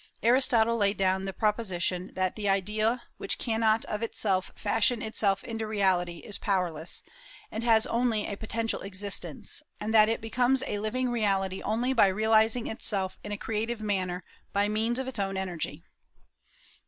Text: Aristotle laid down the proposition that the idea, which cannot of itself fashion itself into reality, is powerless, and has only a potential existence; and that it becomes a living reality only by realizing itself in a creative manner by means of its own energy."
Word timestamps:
Aristotle 0.23 0.77
laid 0.77 0.97
down 0.97 1.25
the 1.25 1.31
proposition 1.31 2.09
that 2.15 2.35
the 2.35 2.49
idea, 2.49 3.03
which 3.17 3.37
cannot 3.37 3.85
of 3.85 4.01
itself 4.01 4.51
fashion 4.55 4.99
itself 4.99 5.43
into 5.43 5.67
reality, 5.67 6.21
is 6.25 6.39
powerless, 6.39 7.03
and 7.51 7.63
has 7.63 7.85
only 7.85 8.25
a 8.25 8.35
potential 8.35 8.81
existence; 8.81 9.61
and 9.79 9.93
that 9.93 10.09
it 10.09 10.19
becomes 10.19 10.63
a 10.65 10.79
living 10.79 11.11
reality 11.11 11.61
only 11.61 11.93
by 11.93 12.07
realizing 12.07 12.65
itself 12.65 13.19
in 13.23 13.31
a 13.31 13.37
creative 13.37 13.79
manner 13.81 14.23
by 14.53 14.67
means 14.67 14.97
of 14.97 15.07
its 15.07 15.19
own 15.19 15.37
energy." 15.37 15.83